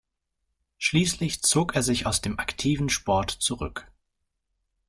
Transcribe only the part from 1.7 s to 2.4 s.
er sich aus dem